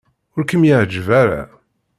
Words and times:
Ur 0.37 0.43
kem-iɛejjeb 0.49 1.07
ara. 1.21 1.41